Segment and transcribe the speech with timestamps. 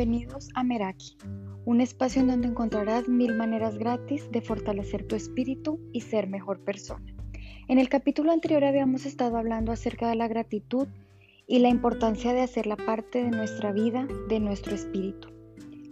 [0.00, 1.18] bienvenidos a Meraki,
[1.66, 6.58] un espacio en donde encontrarás mil maneras gratis de fortalecer tu espíritu y ser mejor
[6.60, 7.04] persona.
[7.68, 10.88] En el capítulo anterior habíamos estado hablando acerca de la gratitud
[11.46, 15.28] y la importancia de hacerla parte de nuestra vida, de nuestro espíritu.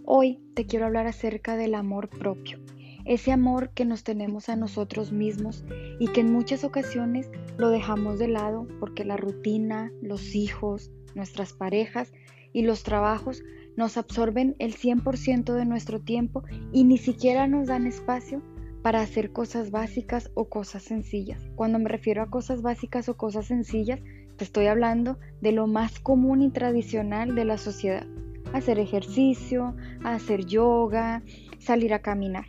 [0.06, 2.60] Hoy te quiero hablar acerca del amor propio,
[3.04, 5.66] ese amor que nos tenemos a nosotros mismos
[6.00, 11.52] y que en muchas ocasiones lo dejamos de lado porque la rutina, los hijos, nuestras
[11.52, 12.10] parejas
[12.54, 13.42] y los trabajos
[13.78, 16.42] nos absorben el 100% de nuestro tiempo
[16.72, 18.42] y ni siquiera nos dan espacio
[18.82, 21.48] para hacer cosas básicas o cosas sencillas.
[21.54, 24.00] Cuando me refiero a cosas básicas o cosas sencillas,
[24.36, 28.04] te estoy hablando de lo más común y tradicional de la sociedad.
[28.52, 31.22] Hacer ejercicio, hacer yoga,
[31.60, 32.46] salir a caminar.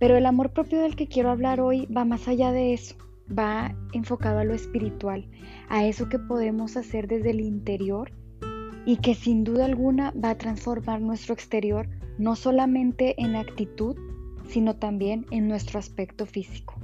[0.00, 2.96] Pero el amor propio del que quiero hablar hoy va más allá de eso,
[3.30, 5.30] va enfocado a lo espiritual,
[5.68, 8.10] a eso que podemos hacer desde el interior
[8.86, 13.96] y que sin duda alguna va a transformar nuestro exterior no solamente en actitud,
[14.48, 16.74] sino también en nuestro aspecto físico.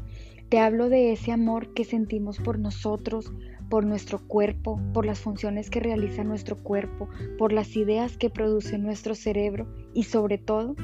[0.49, 3.33] Te hablo de ese amor que sentimos por nosotros,
[3.69, 8.79] por nuestro cuerpo, por las funciones que realiza nuestro cuerpo, por las ideas que produce
[8.79, 10.77] nuestro cerebro y sobre todo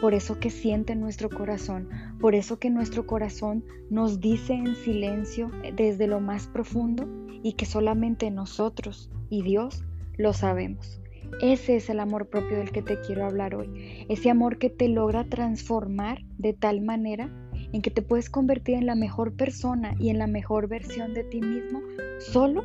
[0.00, 5.50] por eso que siente nuestro corazón, por eso que nuestro corazón nos dice en silencio
[5.76, 7.06] desde lo más profundo
[7.42, 9.84] y que solamente nosotros y Dios
[10.20, 11.00] lo sabemos.
[11.40, 14.04] Ese es el amor propio del que te quiero hablar hoy.
[14.08, 17.30] Ese amor que te logra transformar de tal manera
[17.72, 21.24] en que te puedes convertir en la mejor persona y en la mejor versión de
[21.24, 21.80] ti mismo
[22.18, 22.64] solo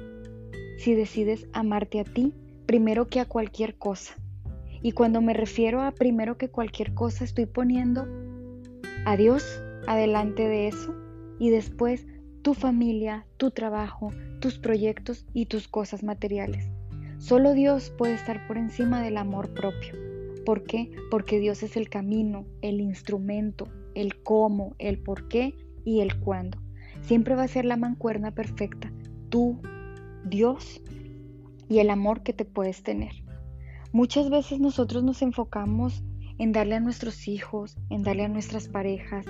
[0.78, 2.34] si decides amarte a ti
[2.66, 4.16] primero que a cualquier cosa.
[4.82, 8.08] Y cuando me refiero a primero que cualquier cosa, estoy poniendo
[9.06, 10.94] a Dios adelante de eso
[11.40, 12.06] y después
[12.42, 16.70] tu familia, tu trabajo, tus proyectos y tus cosas materiales.
[17.18, 19.94] Solo Dios puede estar por encima del amor propio.
[20.46, 20.92] ¿Por qué?
[21.10, 26.60] Porque Dios es el camino, el instrumento, el cómo, el por qué y el cuándo.
[27.02, 28.92] Siempre va a ser la mancuerna perfecta,
[29.30, 29.60] tú,
[30.26, 30.82] Dios
[31.70, 33.12] y el amor que te puedes tener.
[33.92, 36.04] Muchas veces nosotros nos enfocamos
[36.38, 39.26] en darle a nuestros hijos, en darle a nuestras parejas,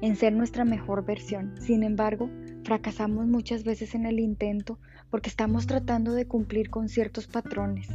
[0.00, 1.54] en ser nuestra mejor versión.
[1.60, 2.28] Sin embargo,
[2.68, 7.88] fracasamos muchas veces en el intento porque estamos tratando de cumplir con ciertos patrones,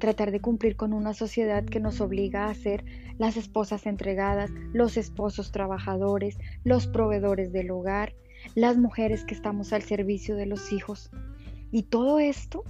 [0.00, 2.84] tratar de cumplir con una sociedad que nos obliga a ser
[3.18, 8.14] las esposas entregadas, los esposos trabajadores, los proveedores del hogar,
[8.56, 11.08] las mujeres que estamos al servicio de los hijos.
[11.70, 12.64] Y todo esto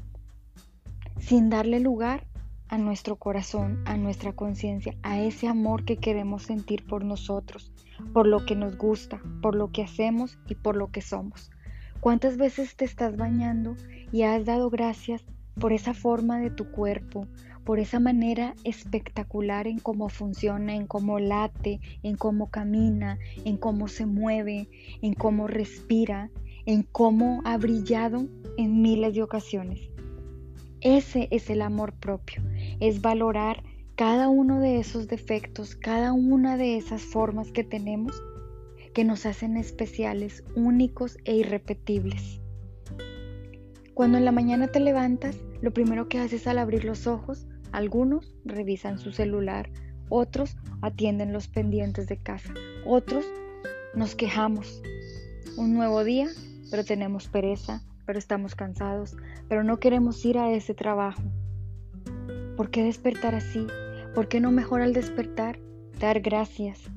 [1.18, 2.26] sin darle lugar
[2.68, 7.72] a nuestro corazón, a nuestra conciencia, a ese amor que queremos sentir por nosotros,
[8.12, 11.50] por lo que nos gusta, por lo que hacemos y por lo que somos.
[12.00, 13.76] ¿Cuántas veces te estás bañando
[14.12, 15.24] y has dado gracias
[15.58, 17.26] por esa forma de tu cuerpo,
[17.64, 23.88] por esa manera espectacular en cómo funciona, en cómo late, en cómo camina, en cómo
[23.88, 24.68] se mueve,
[25.02, 26.30] en cómo respira,
[26.66, 29.90] en cómo ha brillado en miles de ocasiones?
[30.80, 32.42] Ese es el amor propio,
[32.80, 33.62] es valorar
[33.96, 38.22] cada uno de esos defectos, cada una de esas formas que tenemos
[38.94, 42.40] que nos hacen especiales, únicos e irrepetibles.
[43.94, 48.34] Cuando en la mañana te levantas, lo primero que haces al abrir los ojos, algunos
[48.44, 49.70] revisan su celular,
[50.08, 52.54] otros atienden los pendientes de casa,
[52.86, 53.26] otros
[53.94, 54.82] nos quejamos.
[55.56, 56.28] Un nuevo día,
[56.70, 59.16] pero tenemos pereza, pero estamos cansados,
[59.48, 61.22] pero no queremos ir a ese trabajo.
[62.56, 63.66] ¿Por qué despertar así?
[64.14, 65.60] ¿Por qué no mejor al despertar
[66.00, 66.90] dar gracias?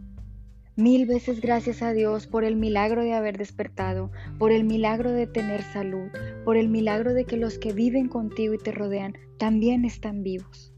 [0.77, 5.27] Mil veces gracias a Dios por el milagro de haber despertado, por el milagro de
[5.27, 6.07] tener salud,
[6.45, 10.73] por el milagro de que los que viven contigo y te rodean también están vivos.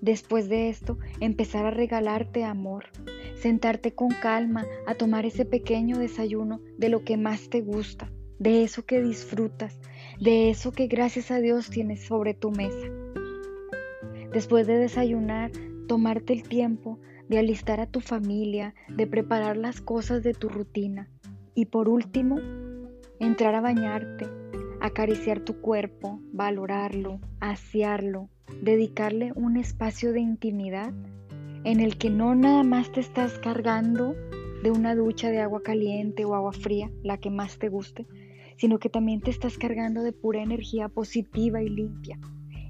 [0.00, 2.86] Después de esto, empezar a regalarte amor,
[3.34, 8.64] sentarte con calma a tomar ese pequeño desayuno de lo que más te gusta, de
[8.64, 9.78] eso que disfrutas,
[10.18, 13.03] de eso que gracias a Dios tienes sobre tu mesa.
[14.34, 15.52] Después de desayunar,
[15.86, 16.98] tomarte el tiempo
[17.28, 21.08] de alistar a tu familia, de preparar las cosas de tu rutina.
[21.54, 22.40] Y por último,
[23.20, 24.26] entrar a bañarte,
[24.80, 28.28] acariciar tu cuerpo, valorarlo, asearlo,
[28.60, 30.92] dedicarle un espacio de intimidad
[31.62, 34.16] en el que no nada más te estás cargando
[34.64, 38.08] de una ducha de agua caliente o agua fría, la que más te guste,
[38.56, 42.18] sino que también te estás cargando de pura energía positiva y limpia,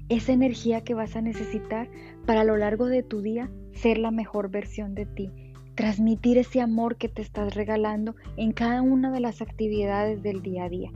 [0.09, 1.89] esa energía que vas a necesitar
[2.25, 5.31] para a lo largo de tu día ser la mejor versión de ti,
[5.75, 10.65] transmitir ese amor que te estás regalando en cada una de las actividades del día
[10.65, 10.91] a día.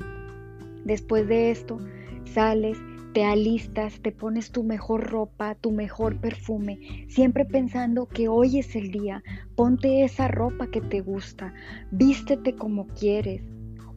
[0.86, 1.80] Después de esto,
[2.26, 2.78] sales,
[3.14, 8.76] te alistas, te pones tu mejor ropa, tu mejor perfume, siempre pensando que hoy es
[8.76, 9.24] el día.
[9.56, 11.54] Ponte esa ropa que te gusta,
[11.92, 13.42] vístete como quieres,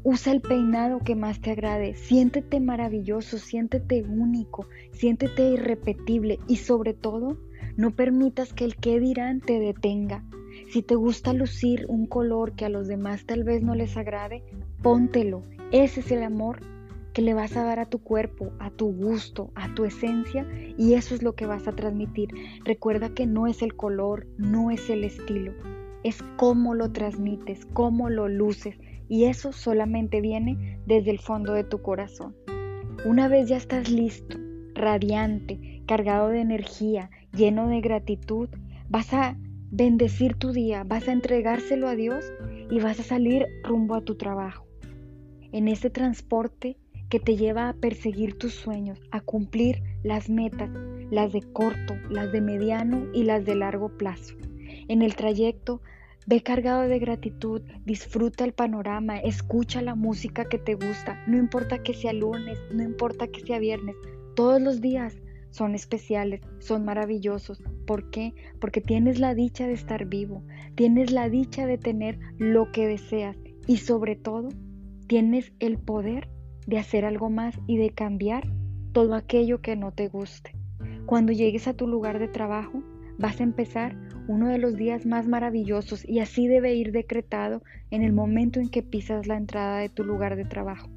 [0.05, 6.95] usa el peinado que más te agrade, siéntete maravilloso, siéntete único, siéntete irrepetible y sobre
[6.95, 7.39] todo,
[7.77, 10.25] no permitas que el qué dirán te detenga.
[10.71, 14.43] Si te gusta lucir un color que a los demás tal vez no les agrade,
[14.83, 15.43] póntelo.
[15.71, 16.61] Ese es el amor
[17.15, 20.47] que le vas a dar a tu cuerpo, a tu gusto, a tu esencia
[20.77, 22.31] y eso es lo que vas a transmitir.
[22.65, 25.53] Recuerda que no es el color, no es el estilo,
[26.05, 28.77] es cómo lo transmites, cómo lo luces
[29.13, 32.35] y eso solamente viene desde el fondo de tu corazón.
[33.05, 34.39] Una vez ya estás listo,
[34.73, 38.49] radiante, cargado de energía, lleno de gratitud,
[38.89, 39.37] vas a
[39.71, 42.25] bendecir tu día, vas a entregárselo a Dios
[42.71, 44.67] y vas a salir rumbo a tu trabajo.
[45.53, 46.79] En ese transporte
[47.11, 50.71] que te lleva a perseguir tus sueños, a cumplir las metas,
[51.11, 54.37] las de corto, las de mediano y las de largo plazo.
[54.89, 55.83] En el trayecto,
[56.27, 61.83] ve cargado de gratitud, disfruta el panorama, escucha la música que te gusta, no importa
[61.83, 63.97] que sea lunes, no importa que sea viernes,
[64.35, 65.15] todos los días
[65.51, 67.63] son especiales, son maravillosos.
[67.87, 68.33] ¿Por qué?
[68.59, 70.43] Porque tienes la dicha de estar vivo,
[70.75, 73.37] tienes la dicha de tener lo que deseas
[73.67, 74.49] y sobre todo
[75.07, 76.29] tienes el poder
[76.67, 78.49] de hacer algo más y de cambiar
[78.93, 80.53] todo aquello que no te guste.
[81.07, 82.83] Cuando llegues a tu lugar de trabajo,
[83.19, 83.97] vas a empezar
[84.29, 88.69] uno de los días más maravillosos y así debe ir decretado en el momento en
[88.69, 90.89] que pisas la entrada de tu lugar de trabajo.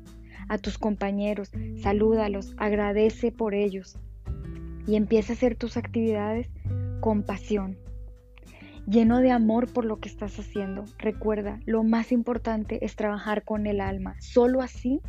[0.47, 1.51] A tus compañeros,
[1.81, 3.97] salúdalos, agradece por ellos
[4.85, 6.49] y empieza a hacer tus actividades
[6.99, 7.77] con pasión,
[8.87, 10.85] lleno de amor por lo que estás haciendo.
[10.99, 14.15] Recuerda, lo más importante es trabajar con el alma.
[14.19, 15.01] Solo así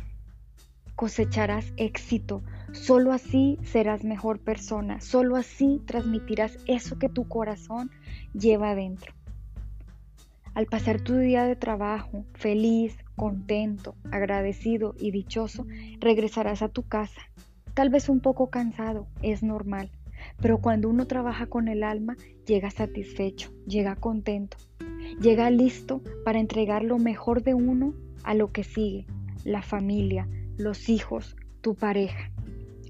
[0.97, 2.41] cosecharás éxito.
[2.73, 4.99] Solo así serás mejor persona.
[4.99, 7.91] Solo así transmitirás eso que tu corazón
[8.33, 9.13] lleva adentro.
[10.55, 15.67] Al pasar tu día de trabajo feliz, contento, agradecido y dichoso,
[15.99, 17.21] regresarás a tu casa.
[17.75, 19.91] Tal vez un poco cansado, es normal,
[20.41, 22.17] pero cuando uno trabaja con el alma,
[22.47, 24.57] llega satisfecho, llega contento,
[25.21, 27.93] llega listo para entregar lo mejor de uno
[28.23, 29.05] a lo que sigue,
[29.43, 30.27] la familia,
[30.57, 32.31] los hijos, tu pareja.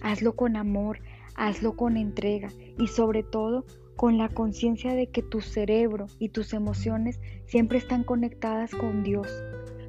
[0.01, 0.99] Hazlo con amor,
[1.35, 2.49] hazlo con entrega
[2.79, 3.65] y sobre todo
[3.95, 9.27] con la conciencia de que tu cerebro y tus emociones siempre están conectadas con Dios,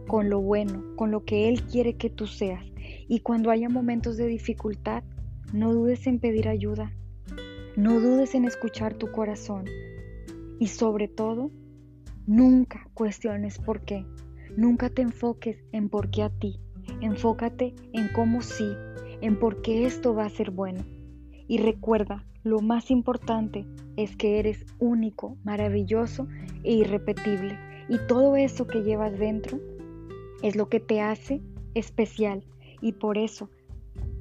[0.07, 2.65] con lo bueno, con lo que Él quiere que tú seas.
[3.07, 5.05] Y cuando haya momentos de dificultad,
[5.53, 6.93] no dudes en pedir ayuda,
[7.77, 9.67] no dudes en escuchar tu corazón
[10.59, 11.51] y sobre todo,
[12.27, 14.05] nunca cuestiones por qué,
[14.57, 16.59] nunca te enfoques en por qué a ti,
[17.01, 18.77] Enfócate en cómo sí,
[19.21, 20.85] en por qué esto va a ser bueno.
[21.47, 23.67] Y recuerda, lo más importante
[23.97, 26.29] es que eres único, maravilloso
[26.65, 27.59] e irrepetible.
[27.89, 29.59] Y todo eso que llevas dentro
[30.43, 31.41] es lo que te hace
[31.75, 32.45] especial.
[32.81, 33.51] Y por eso,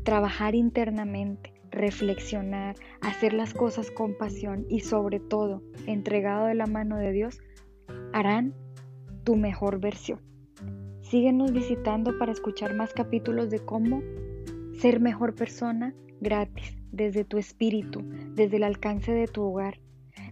[0.03, 6.97] trabajar internamente, reflexionar, hacer las cosas con pasión y sobre todo entregado de la mano
[6.97, 7.39] de Dios,
[8.13, 8.53] harán
[9.24, 10.19] tu mejor versión.
[11.09, 14.01] Síguenos visitando para escuchar más capítulos de cómo
[14.74, 18.03] ser mejor persona gratis, desde tu espíritu,
[18.36, 19.79] desde el alcance de tu hogar,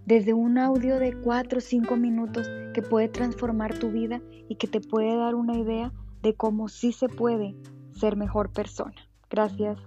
[0.05, 4.67] desde un audio de 4 o 5 minutos que puede transformar tu vida y que
[4.67, 7.55] te puede dar una idea de cómo sí se puede
[7.91, 8.95] ser mejor persona.
[9.29, 9.77] Gracias.